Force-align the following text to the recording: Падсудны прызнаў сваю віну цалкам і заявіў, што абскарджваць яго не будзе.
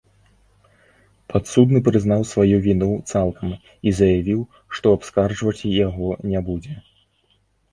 Падсудны 1.33 1.79
прызнаў 1.87 2.21
сваю 2.31 2.57
віну 2.67 2.87
цалкам 3.11 3.53
і 3.91 3.93
заявіў, 4.01 4.39
што 4.79 4.95
абскарджваць 4.99 5.69
яго 5.87 6.09
не 6.33 6.39
будзе. 6.49 6.75